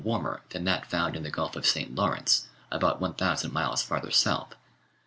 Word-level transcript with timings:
warmer 0.03 0.41
than 0.49 0.63
that 0.63 0.89
found 0.89 1.15
in 1.15 1.21
the 1.21 1.29
Gulf 1.29 1.55
of 1.55 1.63
St. 1.63 1.93
Lawrence, 1.93 2.47
about 2.71 2.99
1,000 2.99 3.53
miles 3.53 3.83
farther 3.83 4.09
south. 4.09 4.55